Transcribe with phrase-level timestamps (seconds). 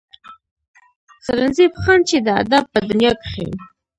[1.25, 3.47] سرنزېب خان چې د ادب پۀ دنيا کښې